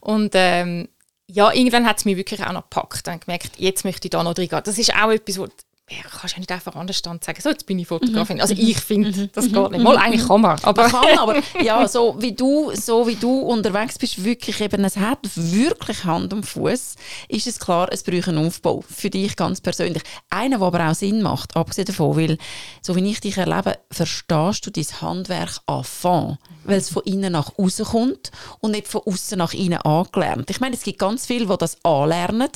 [0.00, 0.88] Und ähm,
[1.26, 3.06] ja, irgendwann hat es mich wirklich auch noch gepackt.
[3.06, 4.62] Dann gemerkt, jetzt möchte ich da noch reingehen.
[4.64, 5.48] Das ist auch etwas, wo
[5.90, 8.40] ja, kannst ja nicht einfach anstehen und sagen, so, jetzt bin ich Fotografin.
[8.40, 9.82] Also ich finde, das geht nicht.
[9.82, 10.58] Mal, eigentlich kann man.
[10.62, 14.82] Aber, man kann, aber ja, so wie du, so wie du unterwegs bist, wirklich eben,
[14.82, 16.94] es hat wirklich Hand und Fuß,
[17.28, 18.82] ist es klar, es braucht einen Aufbau.
[18.88, 20.02] Für dich ganz persönlich.
[20.30, 22.38] Einer, der aber auch Sinn macht, abgesehen davon, weil,
[22.80, 27.58] so wie ich dich erlebe, verstehst du dein Handwerk anfangen, weil es von innen nach
[27.58, 30.48] außen kommt und nicht von außen nach innen angelernt.
[30.48, 32.48] Ich meine, es gibt ganz viele, die das anlernen,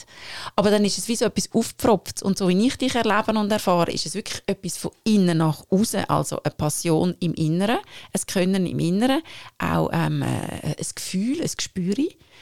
[0.56, 2.22] aber dann ist es wie so etwas aufgepfropft.
[2.22, 5.38] Und so wie ich dich erlebe, erleben und erfahren, ist es wirklich etwas von innen
[5.38, 7.78] nach außen, also eine Passion im Inneren,
[8.12, 9.22] ein Können im Inneren,
[9.58, 11.94] auch ähm, äh, ein Gefühl, ein Gespür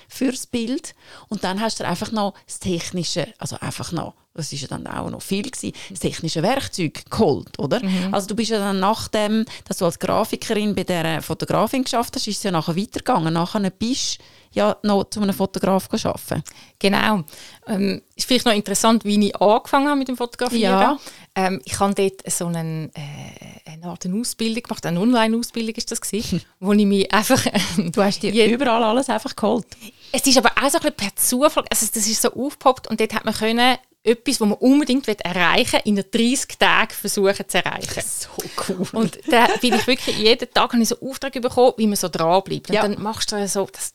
[0.08, 0.94] fürs Bild.
[1.28, 4.86] Und dann hast du einfach noch das Technische, also einfach noch, das ist ja dann
[4.86, 7.82] auch noch viel gewesen, das technische Werkzeug geholt, oder?
[7.82, 8.12] Mhm.
[8.12, 12.26] Also du bist ja dann nachdem, dass du als Grafikerin bei der Fotografin geschafft hast,
[12.26, 13.32] ist es ja nachher weitergegangen.
[13.32, 14.18] Nachher bist
[14.56, 16.42] ja noch zu einem Fotograf arbeiten.
[16.78, 17.22] Genau.
[17.66, 20.80] Ähm, ist vielleicht noch interessant, wie ich angefangen habe mit dem Fotografieren.
[20.80, 20.98] Ja.
[21.34, 26.00] Ähm, ich habe dort so einen, äh, eine Art Ausbildung gemacht, eine Online-Ausbildung ist das
[26.00, 27.44] gewesen, wo ich mich einfach...
[27.76, 29.66] du hast dir überall alles einfach geholt.
[30.12, 33.00] Es ist aber auch so ein bisschen per Zufall, also das ist so aufgepoppt und
[33.00, 37.58] dort hat man können etwas, was man unbedingt erreichen will, in 30 Tagen versuchen zu
[37.58, 38.02] erreichen.
[38.16, 38.28] So
[38.68, 38.86] cool.
[38.92, 42.08] Und da bin ich wirklich, jeden Tag habe ich so Aufträge bekommen, wie man so
[42.08, 42.68] dranbleibt.
[42.68, 42.82] Und ja.
[42.82, 43.94] dann machst du so, das,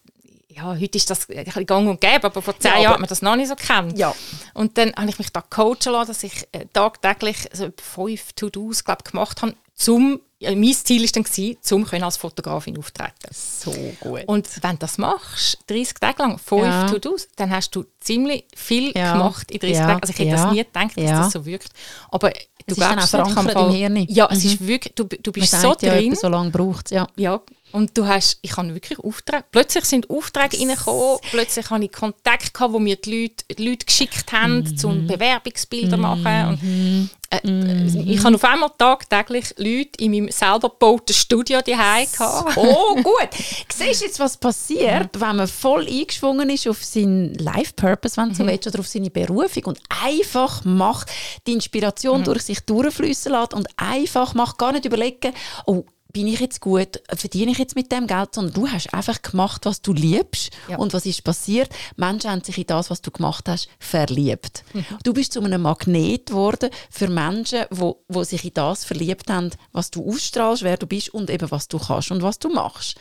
[0.49, 2.99] ja, heute ist das ein bisschen gang und gäbe, aber vor zehn ja, Jahren hat
[2.99, 3.97] man das noch nicht so kennt.
[3.97, 4.13] Ja.
[4.53, 8.83] Und dann habe ich mich da coachen lassen, dass ich äh, tagtäglich so fünf To-Dos
[8.83, 14.23] gemacht habe, zum ja, mein Ziel war dann, gewesen, um als Fotografin auftreten So gut.
[14.25, 16.87] Und wenn du das machst, 30 Tage lang, fünf ja.
[16.87, 19.13] To-Dos, dann hast du ziemlich viel ja.
[19.13, 19.85] gemacht in 30 ja.
[19.85, 20.01] Tagen.
[20.01, 21.69] Also ich hätte das nie gedacht, dass das so wirkt.
[22.09, 22.35] Aber du
[22.67, 24.05] es ist dann auch im Hirn.
[24.09, 24.67] Ja, es ist mhm.
[24.67, 26.15] wirklich, du, du bist Man so drin.
[26.15, 27.07] so lange braucht ja.
[27.15, 27.39] ja.
[27.71, 32.53] Und du hast, ich habe wirklich Aufträge, plötzlich sind Aufträge reingekommen, plötzlich habe ich Kontakt
[32.53, 34.85] gehabt, wo mir die Leute, die Leute geschickt haben, mm -hmm.
[34.85, 36.21] um Bewerbungsbilder zu mm -hmm.
[36.23, 36.47] machen.
[36.49, 42.07] Und, äh, mm Ich habe auf einmal tagtäglich Leute in meinem selber gebauten Studio daheim
[42.11, 42.57] gehabt.
[42.57, 43.29] Oh, gut.
[43.73, 48.35] Siehst du jetzt, was passiert, wenn man voll eingeschwungen ist auf seinen Life-Purpose, wenn du
[48.35, 48.47] so mhm.
[48.49, 51.09] willst, oder auf seine Berufung und einfach macht,
[51.47, 52.25] die Inspiration mhm.
[52.25, 55.33] durch sich durchfließen lässt und einfach macht, gar nicht überlegen,
[55.65, 59.21] oh, bin ich jetzt gut, verdiene ich jetzt mit dem Geld, sondern du hast einfach
[59.21, 60.51] gemacht, was du liebst.
[60.67, 60.77] Ja.
[60.77, 61.69] Und was ist passiert?
[61.95, 64.63] Menschen haben sich in das, was du gemacht hast, verliebt.
[64.73, 64.85] Mhm.
[65.03, 69.51] Du bist zu einem Magnet geworden für Menschen, wo, wo sich in das verliebt haben,
[69.71, 72.97] was du ausstrahlst, wer du bist und eben was du kannst und was du machst.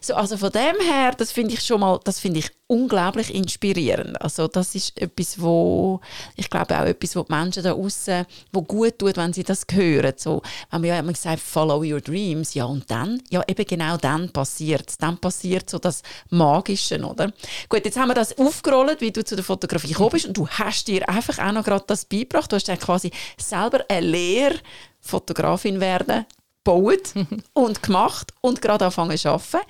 [0.00, 4.20] So, also von dem her, das finde ich schon mal, das finde ich unglaublich inspirierend.
[4.20, 6.00] Also das ist etwas, wo
[6.36, 9.66] ich glaube auch etwas, wo die Menschen da außen, wo gut tut, wenn sie das
[9.72, 10.12] hören.
[10.16, 13.96] So, wenn man ja immer gesagt, follow your dreams, ja und dann, ja eben genau
[13.96, 17.32] dann passiert Dann passiert so das Magische, oder?
[17.68, 20.46] Gut, jetzt haben wir das aufgerollt, wie du zu der Fotografie gekommen bist und du
[20.46, 22.52] hast dir einfach auch noch gerade das beigebracht.
[22.52, 24.56] Du hast ja quasi selber eine Lehre
[25.00, 26.26] Fotografin werden
[26.68, 27.14] gebaut
[27.54, 29.66] und gemacht und gerade angefangen zu arbeiten.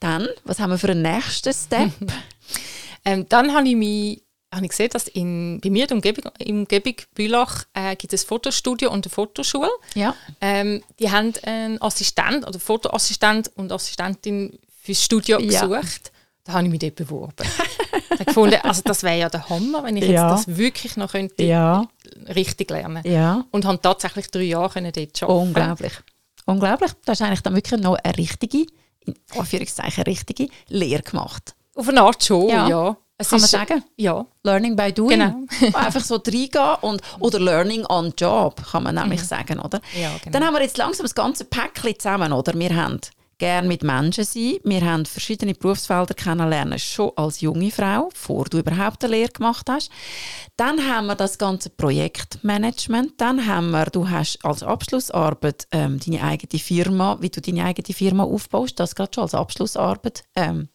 [0.00, 1.90] Dann, was haben wir für einen nächsten Step?
[3.04, 6.94] ähm, dann habe ich mich habe ich gesehen, dass in, bei mir in Umgebung, Umgebung
[7.14, 9.70] Bülach äh, gibt es ein Fotostudio und eine Fotoschule.
[9.94, 10.14] Ja.
[10.40, 15.66] Ähm, die haben einen Assistent oder Fotoassistent und Assistentin fürs Studio ja.
[15.66, 16.12] gesucht.
[16.44, 17.34] Da habe ich mich dort beworben.
[18.18, 20.32] ich gefunden, also das wäre ja der Hammer, wenn ich ja.
[20.32, 21.86] jetzt das wirklich noch könnte ja.
[22.34, 23.02] richtig lernen.
[23.04, 23.44] Ja.
[23.50, 25.24] Und habe tatsächlich drei Jahre dort arbeiten.
[25.26, 25.92] Unglaublich.
[26.44, 26.92] Unglaublich.
[27.04, 28.66] Du hast eigentlich dann wirklich noch eine richtige,
[29.00, 31.56] in Anführungszeichen richtige, Lehre gemacht.
[31.76, 32.68] Auf eine Art schon, ja.
[32.68, 32.96] ja.
[33.18, 33.84] Es Kann man sagen?
[33.96, 34.26] Ja.
[34.42, 35.18] Learning by doing.
[35.18, 35.46] Genau.
[35.78, 39.26] Einfach so reingehen und, oder Learning on Job, kann man nämlich mhm.
[39.26, 39.80] sagen, oder?
[39.98, 40.32] Ja, genau.
[40.32, 42.52] Dann haben wir jetzt langsam das ganze Päckchen zusammen, oder?
[42.58, 43.00] Wir haben
[43.38, 44.56] gerne mit Menschen sein.
[44.64, 49.66] Wir haben verschiedene Berufsfelder kennenlernen, schon als junge Frau, bevor du überhaupt eine Lehre gemacht
[49.68, 49.90] hast.
[50.56, 53.12] Dann haben wir das ganze Projektmanagement.
[53.18, 57.94] Dann haben wir, du hast als Abschlussarbeit ähm, deine eigene Firma, wie du deine eigene
[57.94, 60.68] Firma aufbaust, das gerade schon als Abschlussarbeit ähm,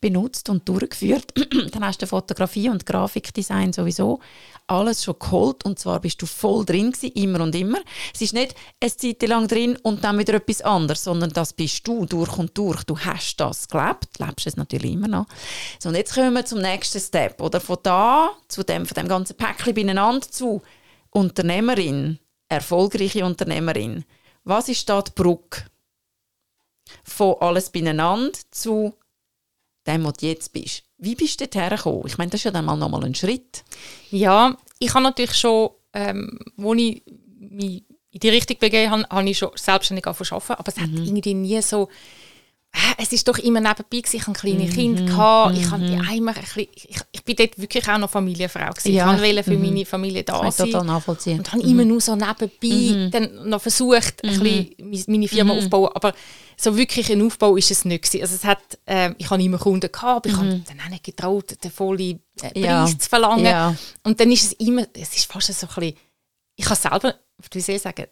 [0.00, 1.32] benutzt und durchgeführt.
[1.72, 4.20] dann hast du Fotografie und Grafikdesign sowieso
[4.66, 7.78] alles schon geholt und zwar bist du voll drin gewesen, immer und immer.
[8.14, 11.86] Es ist nicht eine Zeit lang drin und dann wieder etwas anderes, sondern das bist
[11.86, 12.84] du durch und durch.
[12.84, 15.26] Du hast das gelebt, lebst es natürlich immer noch.
[15.78, 17.60] So, und jetzt kommen wir zum nächsten Step, oder?
[17.60, 20.62] Von da zu dem, von dem ganzen Päckchen beieinander zu
[21.10, 24.04] Unternehmerin, erfolgreiche Unternehmerin.
[24.44, 25.64] Was ist da die Brücke?
[27.02, 28.94] Von alles beieinander zu
[29.86, 30.83] dem, wo du jetzt bist.
[30.98, 32.04] Wie bist du dorthin gekommen?
[32.06, 33.64] Ich meine, das ist ja dann mal nochmal ein Schritt.
[34.10, 37.02] Ja, ich habe natürlich schon, ähm, wo ich
[37.38, 40.80] mich in die Richtung begeben habe, habe ich schon selbstständig angefangen aber es mhm.
[40.82, 41.88] hat irgendwie nie so,
[42.98, 44.16] es ist doch immer nebenbei gewesen.
[44.16, 44.70] ich hatte kleine Mhm.
[44.70, 45.56] Kinder, gehabt.
[45.58, 48.92] ich, habe einmal ein bisschen, ich, ich bin dort wirklich auch noch Familienfrau gewesen.
[48.92, 49.14] Ja.
[49.14, 50.66] ich wollte für meine Familie da ich sein.
[50.70, 51.38] total nachvollziehen.
[51.38, 55.90] Und habe immer nur so nebenbei dann noch versucht, ein bisschen meine Firma aufzubauen.
[55.94, 56.12] Aber
[56.56, 58.22] so wirklich ein Aufbau ist es nicht gewesen.
[58.22, 61.04] Also es hat, ähm, ich habe immer Kunden gehabt, aber ich habe dann auch nicht
[61.04, 62.86] getraut, den vollen äh, Preis Ja.
[62.98, 63.44] zu verlangen.
[63.44, 63.74] Ja.
[64.04, 65.96] Und dann ist es immer, es ist fast so ein bisschen,
[66.56, 67.14] ich kann selber,
[67.52, 68.06] wie soll ich sagen,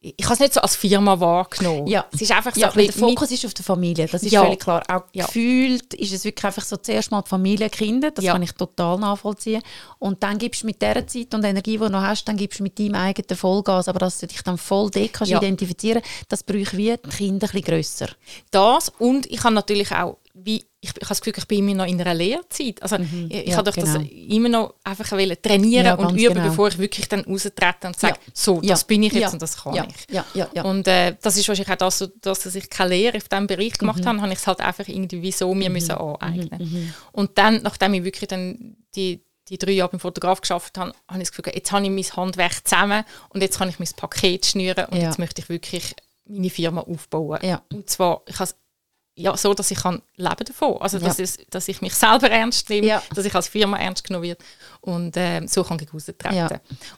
[0.00, 1.88] ich habe es nicht so als Firma wahrgenommen.
[1.88, 2.06] Ja.
[2.12, 4.44] Es ist einfach so Ja, ein der Fokus ist auf der Familie, das ist Ja.
[4.44, 4.82] völlig klar.
[4.88, 5.26] Auch Ja.
[5.26, 8.32] gefühlt ist es wirklich einfach so zuerst mal die Familie, Kinder, das Ja.
[8.32, 9.60] kann ich total nachvollziehen.
[9.98, 12.60] Und dann gibst du mit der Zeit und Energie, die du noch hast, dann gibst
[12.60, 15.38] du mit deinem eigenen Vollgas, aber dass du dich dann voll dort kannst Ja.
[15.38, 18.08] identifizieren das braucht wie die Kinder ein bisschen grösser.
[18.52, 21.84] das und ich habe natürlich auch, wie, ich, ich habe das Gefühl, ich bin immer
[21.84, 22.80] noch in einer Lehrzeit.
[22.82, 24.08] Also ich, ich Ja, habe doch das genau.
[24.10, 26.48] immer noch einfach trainieren Ja, und üben, genau.
[26.48, 28.32] bevor ich wirklich dann raustrete und sage, Ja.
[28.32, 30.62] so, das bin ich jetzt und das kann ich.
[30.64, 33.72] Und äh, das ist wahrscheinlich auch das, so- dass ich keine Lehre auf diesem Bereich
[33.72, 36.94] gemacht habe, habe ich es halt einfach irgendwie wie so mir müssen aneignen.
[37.12, 41.22] Und dann, nachdem ich wirklich dann die, die drei Jahre beim Fotograf geschafft habe, habe
[41.22, 44.46] ich das Gefühl, jetzt habe ich mein Handwerk zusammen und jetzt kann ich mein Paket
[44.46, 45.94] schnüren und jetzt möchte ich wirklich
[46.26, 47.40] meine Firma aufbauen.
[47.72, 48.54] Und zwar, ich has,
[49.18, 50.76] ja, so, dass ich kann leben davon.
[50.80, 51.24] Also, dass, Ja.
[51.24, 53.02] es, dass ich mich selber ernst nehme, Ja.
[53.14, 54.40] dass ich als Firma ernst genommen wird
[54.80, 56.34] und ähm, so kann ich raustreten.
[56.36, 56.48] Ja.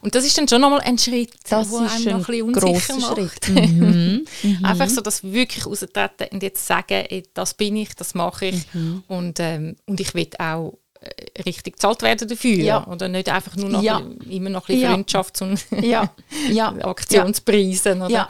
[0.01, 2.95] Und das ist dann schon nochmal ein Schritt, das wo einem ein noch ein bisschen
[2.95, 3.45] unsicher macht.
[3.45, 3.49] Schritt.
[3.81, 4.25] Mhm.
[4.63, 8.73] Einfach so das wirklich raustreten und jetzt sagen, ey, das bin ich, das mache ich
[8.73, 9.03] Mhm.
[9.07, 12.55] und, ähm, und ich will auch äh, richtig gezahlt werden dafür.
[12.63, 12.85] Ja.
[12.87, 13.97] Oder nicht einfach nur noch Ja.
[13.97, 15.03] ein immer noch ein bisschen.
[15.05, 18.01] Freundschafts- und Aktionspreisen.
[18.03, 18.29] Oder?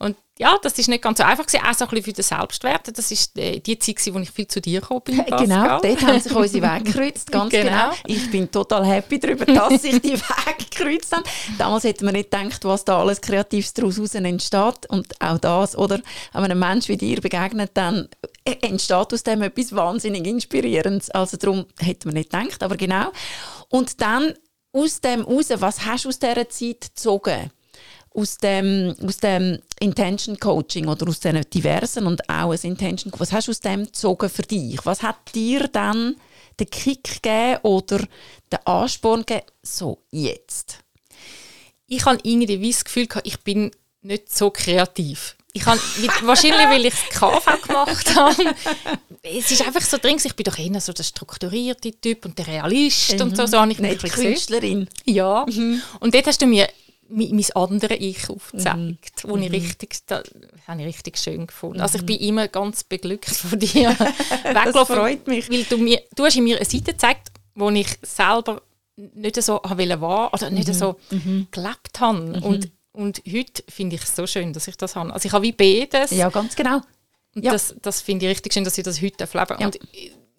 [0.00, 2.22] Und ja, das ist nicht ganz so einfach gewesen, auch so ein bisschen für den
[2.22, 2.96] Selbstwert.
[2.96, 5.46] Das ist äh, die Zeit, gewesen, wo ich viel zu dir gekommen bin, Pascal.
[5.46, 7.68] Genau, dort haben sich unsere Wege gekreuzt, ganz genau.
[7.68, 7.92] Genau.
[8.06, 11.24] Ich bin total happy darüber, dass sich die Wege gekreuzt haben.
[11.58, 14.86] Damals hätte man nicht gedacht, was da alles Kreatives daraus raus entsteht.
[14.88, 15.96] Und auch das, oder?
[16.32, 18.08] Wenn man einem Menschen wie dir begegnet, dann
[18.44, 21.10] entsteht aus dem etwas wahnsinnig Inspirierendes.
[21.10, 23.10] Also darum hätte man nicht gedacht, aber genau.
[23.68, 24.34] Und dann
[24.72, 27.50] aus dem raus, was hast du aus dieser Zeit gezogen?
[28.14, 33.32] Aus dem, aus dem Intention Coaching oder aus diesen diversen und auch ein Intention Was
[33.32, 34.78] hast du aus dem gezogen für dich?
[34.84, 36.16] Was hat dir dann
[36.58, 37.98] den Kick gegeben oder
[38.50, 40.78] den Ansporn gegeben, so jetzt?
[41.90, 43.70] ich habe irgendwie wie das Gefühl gehabt, ich bin
[44.02, 45.36] nicht so kreativ.
[45.54, 45.80] Ich habe,
[46.22, 48.54] wahrscheinlich, weil ich das KV gemacht habe.
[49.22, 52.38] Es ist einfach so drin, gewesen, ich bin doch eher so der strukturierte Typ und
[52.38, 53.46] der Realist und so.
[53.46, 54.02] so habe ich Nicht.
[54.12, 54.86] Künstlerin.
[55.06, 55.46] Ja.
[56.00, 56.72] Und dort hast du mir mi-
[57.08, 58.76] mein anderes Ich aufgezeigt,
[59.24, 59.30] Mhm.
[59.30, 60.24] wo ich richtig, das
[60.66, 61.80] habe ich richtig schön gefunden.
[61.80, 63.90] Also ich bin immer ganz beglückt von dir
[64.44, 64.96] weggelaufen.
[64.96, 65.50] freut mich.
[65.50, 68.62] Weil du, mir, du hast mir eine Seite gezeigt, wo ich selber
[68.96, 70.96] nicht so wollte wahr oder nicht so
[71.50, 72.40] gelebt habe.
[72.42, 75.12] Und, und heute finde ich es so schön, dass ich das habe.
[75.12, 76.10] Also ich habe wie beides.
[76.10, 76.80] Ja, ganz genau.
[77.34, 77.52] Und Ja.
[77.52, 79.34] das, das finde ich richtig schön, dass ich das heute darf.
[79.34, 79.66] Ja.
[79.66, 79.78] Und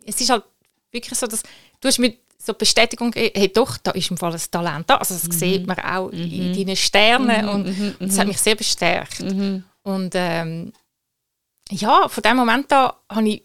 [0.06, 0.44] es ist halt
[0.92, 1.42] wirklich so, dass
[1.80, 4.96] du hast mir so Bestätigung gegeben, hey doch, da ist im Fall ein Talent da.
[4.98, 5.32] Also das Mhm.
[5.32, 9.20] sieht man auch in deinen Sternen und das hat mich sehr bestärkt.
[9.22, 9.64] Mhm.
[9.84, 10.72] Und ähm,
[11.72, 13.44] ja, von dem Moment an habe ich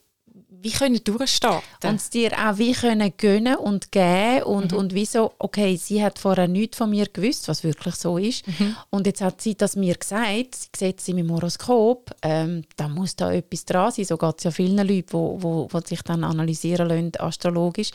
[0.64, 1.90] wie können durchstarten.
[1.90, 6.18] Und es dir auch wie können gönnen und geben und, und wieso, okay, sie hat
[6.18, 8.44] vorher nichts von mir gewusst, was wirklich so ist.
[8.88, 12.88] Und jetzt hat sie das mir gesagt, sie sieht es in meinem Horoskop, ähm, da
[12.88, 15.80] muss da etwas dran sein, so geht es ja vielen Leuten, die wo, wo, wo
[15.80, 17.90] sich dann analysieren lassen, astrologisch.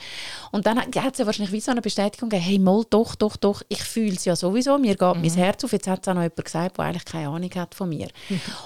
[0.52, 3.64] Und dann hat, sie wahrscheinlich wie so eine Bestätigung gegeben, hey, mal, doch, doch, doch,
[3.68, 6.22] ich fühle es ja sowieso, mir geht mein Herz auf, jetzt hat es auch noch
[6.22, 8.10] jemand gesagt, der eigentlich keine Ahnung hat von mir.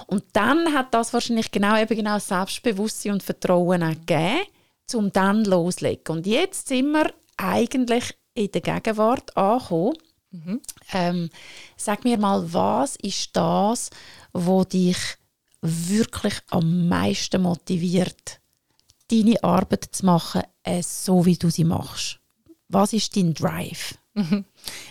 [0.06, 4.40] Und dann hat das wahrscheinlich genau, eben genau Selbstbewusstsein und Vertrauen auch gegeben,
[4.94, 6.16] um dann loszulegen.
[6.16, 9.96] Und jetzt sind wir eigentlich in der Gegenwart angekommen.
[10.92, 11.30] Ähm,
[11.76, 13.90] sag mir mal, was ist das,
[14.32, 14.98] wo dich
[15.60, 18.40] wirklich am meisten motiviert,
[19.10, 22.18] deine Arbeit zu machen, äh, so wie du sie machst?
[22.68, 23.96] Was ist dein Drive?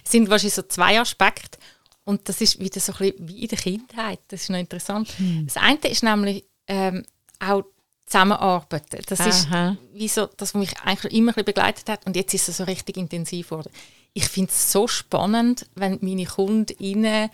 [0.04, 1.58] Es sind wahrscheinlich so zwei Aspekte.
[2.06, 4.20] Und das ist wieder so ein bisschen wie in der Kindheit.
[4.28, 5.14] Das ist noch interessant.
[5.46, 7.04] Das eine ist nämlich ähm,
[7.40, 7.64] auch
[8.06, 9.00] Zusammenarbeiten.
[9.08, 9.78] Das ist Aha.
[9.94, 12.06] wie so, das, was mich eigentlich immer ein bisschen begleitet hat.
[12.06, 13.72] Und jetzt ist es so richtig intensiv geworden.
[14.14, 17.30] Ich finde es so spannend, wenn meine KundInnen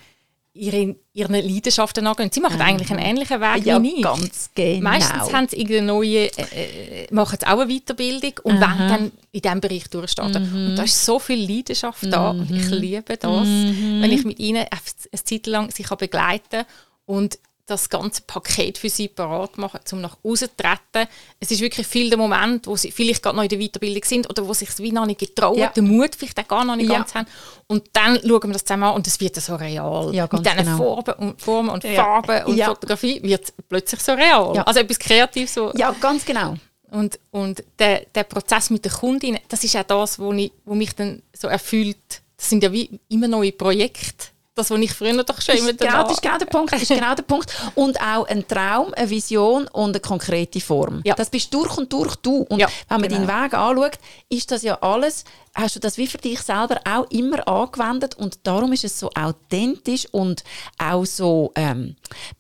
[0.53, 2.32] ihre, ihren Leidenschaften angehen.
[2.32, 4.03] Sie machen eigentlich einen ähnlichen Weg Ja, wie ich.
[4.03, 4.89] ganz genau.
[4.89, 9.12] Meistens haben sie irgendeine neue, äh, äh, machen sie auch eine Weiterbildung und wollen dann
[9.32, 10.69] in diesem Bereich durchstarten.
[10.69, 14.65] Und da ist so viel Leidenschaft da und ich liebe das, wenn ich mit ihnen
[14.69, 16.63] eine Zeit lang sie kann begleiten
[17.05, 21.10] und das ganze Paket für sie parat machen, um nach außen zu treten.
[21.39, 24.29] Es ist wirklich viel der Moment, wo sie vielleicht gerade noch in der Weiterbildung sind
[24.29, 25.69] oder wo sie sich wie noch nicht getrauen, ja.
[25.69, 26.97] den Mut vielleicht auch gar noch nicht ja.
[26.97, 27.27] ganz haben.
[27.67, 30.13] Und dann schauen wir das zusammen an und es wird so real.
[30.13, 30.77] Ja, Mit diesen genau.
[30.77, 34.58] Formen und, Formen und Farben und Fotografie wird es plötzlich so real.
[34.65, 35.53] Also etwas Kreatives.
[35.53, 35.71] So.
[35.75, 36.55] Ja, ganz genau.
[36.91, 40.73] Und, und der, der Prozess mit der Kundin, das ist auch das, wo, ich, wo
[40.73, 42.21] mich dann so erfüllt.
[42.36, 44.27] Das sind ja wie immer neue Projekte
[44.59, 46.73] das, was ich früher doch schon immer genau, Das ist genau der Punkt.
[46.73, 47.51] ist genau der Punkt.
[47.75, 51.01] Und auch ein Traum, eine Vision und eine konkrete Form.
[51.03, 51.15] Ja.
[51.15, 52.45] Das bist durch und durch du.
[52.49, 53.25] Und ja, wenn man genau.
[53.25, 55.23] deinen Weg anschaut, ist das ja alles
[55.59, 59.09] hast du das wie für dich selber auch immer angewendet und darum ist es so
[59.11, 60.43] authentisch und
[60.77, 61.95] auch so ähm,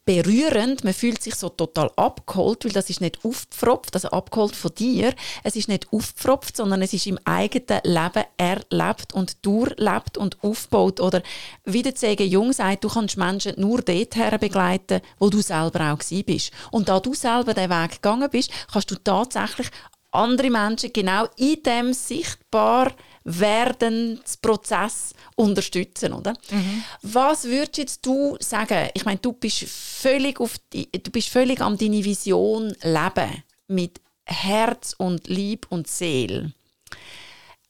[0.05, 0.83] berührend.
[0.83, 5.13] Man fühlt sich so total abgeholt, weil das ist nicht aufgepfropft, also abgeholt von dir.
[5.43, 10.99] Es ist nicht aufgepfropft, sondern es ist im eigenen Leben erlebt und durchlebt und aufgebaut.
[10.99, 11.21] Oder
[11.65, 16.23] wie der Zege Jung sagt, du kannst Menschen nur dorthin begleiten, wo du selber auch
[16.25, 16.51] bist.
[16.71, 19.69] Und da du selber den Weg gegangen bist, kannst du tatsächlich
[20.11, 22.91] andere Menschen genau in dem sichtbar
[23.29, 26.33] Werdensprozess unterstützen, oder?
[26.49, 26.83] Mhm.
[27.03, 28.89] Was würdest du sagen?
[28.95, 34.01] Ich meine, du bist völlig auf die, du bist völlig am deine Vision leben mit
[34.25, 36.53] Herz und Lieb und Seele.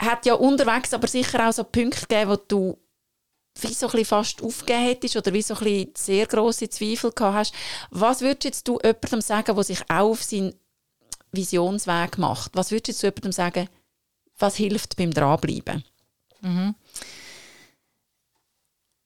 [0.01, 2.77] Hat ja unterwegs aber sicher auch so Punkte gegeben, wo du
[3.61, 7.53] wie so ein fast aufgegeben hättest oder wie so ein sehr große Zweifel gehabt hast.
[7.89, 10.55] Was würdest du jemandem sagen, der sich auch auf seinen
[11.33, 12.55] Visionsweg macht?
[12.55, 13.67] Was würdest du jemandem sagen,
[14.39, 15.83] was hilft beim Dranbleiben?
[16.41, 16.75] Mhm.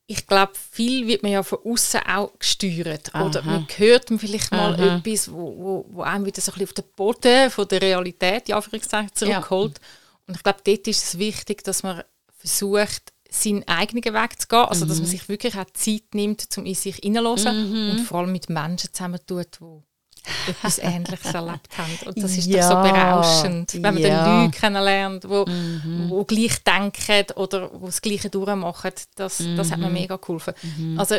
[0.05, 3.13] Ich glaube, viel wird man ja von außen auch gesteuert.
[3.15, 3.25] Aha.
[3.25, 4.97] Oder man hört vielleicht mal Aha.
[4.97, 8.49] etwas, wo, wo, wo einem wieder so ein bisschen auf den Boden von der Realität
[8.49, 9.79] ja, zurückholt.
[9.79, 9.87] Ja.
[10.27, 12.03] Und ich glaube, dort ist es wichtig, dass man
[12.37, 14.59] versucht, seinen eigenen Weg zu gehen.
[14.59, 15.11] Also, dass man mhm.
[15.11, 17.91] sich wirklich auch Zeit nimmt, um in sich hineinzulassen mhm.
[17.91, 19.83] und vor allem mit Menschen zusammentut, die
[20.47, 22.07] etwas Ähnliches erlebt haben.
[22.07, 24.09] Und das ist ja, doch so berauschend, wenn man ja.
[24.09, 26.05] dann Leute kennenlernt, die mhm.
[26.09, 28.91] wo gleich denken oder wo das Gleiche durchmachen.
[29.15, 29.57] Das, mhm.
[29.57, 29.93] das hat mir mhm.
[29.93, 30.53] mega geholfen.
[30.77, 30.99] Mhm.
[30.99, 31.15] Also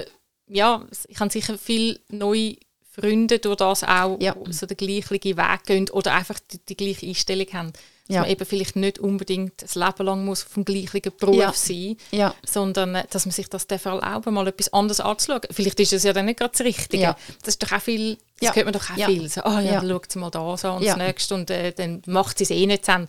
[0.46, 2.56] ja, ich habe sicher viele neue
[2.90, 4.36] Freunde durch das auch ja.
[4.50, 7.72] so den gleichen Weg gehen oder einfach die, die gleiche Einstellung haben.
[8.06, 8.20] Dass ja.
[8.20, 11.52] man eben vielleicht nicht unbedingt ein Leben lang muss vom gleichen Beruf ja.
[11.54, 12.34] sein ja.
[12.46, 15.40] sondern äh, dass man sich das erlauben mal etwas anderes anzuschauen.
[15.50, 17.16] Vielleicht ist es ja dann nicht gerade das Richtige.
[17.40, 19.28] Das ist doch auch viel, das hört man doch auch viel.
[19.30, 22.02] So, oh ja, dann schaut sie mal da so und das nächste und äh, dann
[22.06, 23.08] macht sie es eh nicht zusammen.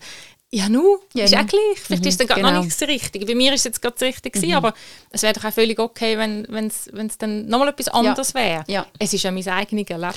[0.52, 1.82] Ja, nu, ja, ist auch gleich.
[1.82, 2.52] Vielleicht mhm, ist es dann genau.
[2.52, 3.26] noch nicht das Richtige.
[3.26, 4.54] Bei mir ist es jetzt gerade das Richtige, mhm.
[4.54, 4.74] aber
[5.12, 8.64] es wäre doch auch völlig okay, wenn es dann nochmal etwas anderes wäre.
[8.98, 10.14] Es ist ja mein eigenes Leben.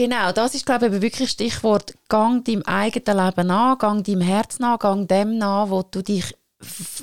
[0.00, 4.58] Genau, das ist glaube ich wirklich Stichwort Gang deinem eigenen Leben an, gang deinem Herz
[4.58, 6.34] nach, gang dem nach, wo du dich,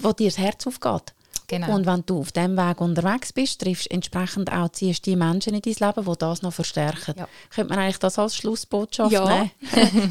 [0.01, 1.13] wo dir das Herz aufgeht.
[1.45, 1.75] Genau.
[1.75, 5.61] Und wenn du auf dem Weg unterwegs bist, triffst entsprechend auch ziehst die Menschen in
[5.61, 7.13] dein Leben, die das noch verstärken.
[7.15, 7.27] Ja.
[7.53, 9.25] Könnte man eigentlich das als Schlussbotschaft ja.
[9.25, 9.51] nehmen?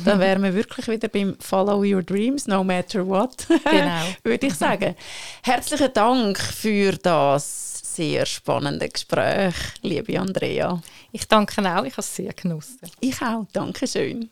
[0.04, 3.48] Dann wären wir wirklich wieder beim Follow Your Dreams, no matter what.
[3.48, 4.04] Genau.
[4.22, 4.94] Würde ich sagen.
[5.42, 10.80] Herzlichen Dank für das sehr spannende Gespräch, liebe Andrea.
[11.16, 12.90] Ich danke auch, ich habe es sehr genossen.
[13.00, 14.28] Ich auch, danke schön.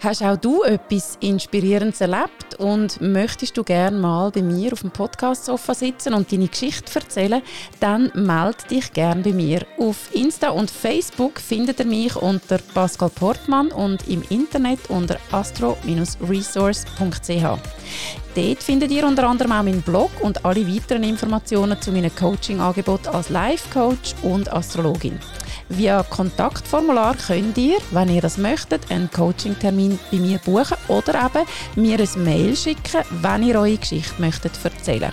[0.00, 4.90] Hast auch du etwas Inspirierendes erlebt und möchtest du gerne mal bei mir auf dem
[4.90, 7.42] Podcast-Sofa sitzen und deine Geschichte erzählen,
[7.80, 9.66] dann melde dich gerne bei mir.
[9.78, 18.23] Auf Insta und Facebook findet ihr mich unter Pascal Portmann und im Internet unter astro-resource.ch.
[18.34, 23.06] Dort findet ihr unter anderem auch meinen Blog und alle weiteren Informationen zu meinem Coaching-Angebot
[23.06, 25.20] als Life-Coach und Astrologin.
[25.68, 31.46] Via Kontaktformular könnt ihr, wenn ihr das möchtet, einen Coaching-Termin bei mir buchen oder eben
[31.76, 35.12] mir ein Mail schicken, wenn ihr eure Geschichte möchtet erzählen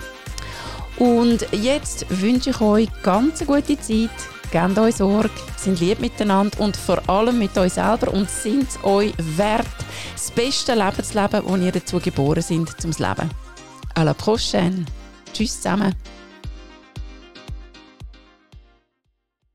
[0.98, 4.10] Und jetzt wünsche ich euch ganz eine gute Zeit,
[4.52, 9.14] gebt euch Sorge, sind lieb miteinander und vor allem mit euch selber und sind euch
[9.18, 9.66] wert,
[10.12, 13.30] das beste Lebensleben, das ihr dazu geboren sind, zum Leben.
[13.94, 14.84] À la prochaine.
[15.32, 15.94] Tschüss zusammen.